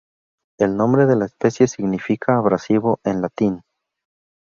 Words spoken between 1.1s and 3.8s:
la especie significa "abrasivo" en latín.